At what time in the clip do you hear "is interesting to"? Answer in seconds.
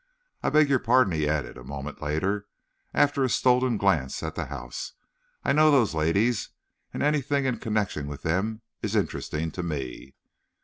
8.81-9.61